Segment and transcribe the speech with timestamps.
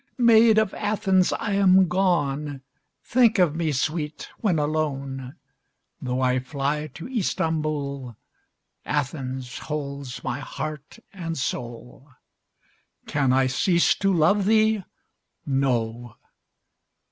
[0.15, 1.31] ~ Maid of Athens!
[1.31, 2.63] I am gone:
[3.03, 4.29] Think of me, sweet!
[4.39, 5.35] when alone.
[6.01, 8.15] Though I fly to Istambol,
[8.83, 12.09] Athens holds my heart and soul:
[13.05, 14.83] Can I cease to love thee?
[15.45, 16.15] No!